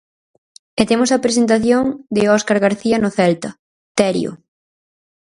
[0.81, 1.83] E temos a presentación
[2.15, 3.49] de Óscar García no Celta,
[3.97, 4.31] Terio.